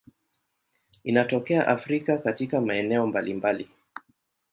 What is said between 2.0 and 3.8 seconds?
katika maeneo mbalimbali.